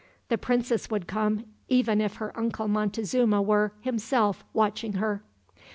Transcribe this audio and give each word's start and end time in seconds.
The 0.29 0.37
princess 0.39 0.89
would 0.89 1.05
come, 1.05 1.45
even 1.69 2.01
if 2.01 2.15
her 2.15 2.35
uncle 2.35 2.67
Montezuma 2.67 3.39
were, 3.39 3.73
himself, 3.81 4.43
watching 4.51 4.93
her." 4.93 5.21